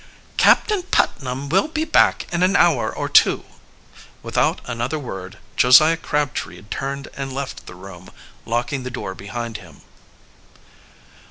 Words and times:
"Captain 0.37 0.81
Putnam 0.81 1.47
will 1.47 1.67
be 1.67 1.85
back 1.85 2.25
in 2.33 2.41
an 2.41 2.55
hour 2.55 2.91
or 2.91 3.07
two." 3.07 3.45
Without 4.23 4.59
another 4.65 4.97
word, 4.97 5.37
Josiah 5.55 5.95
Crabtree 5.95 6.63
turned 6.71 7.07
and 7.15 7.31
left 7.31 7.67
the 7.67 7.75
room, 7.75 8.09
locking 8.43 8.81
the 8.81 8.89
door 8.89 9.13
behind 9.13 9.57
him. 9.57 9.81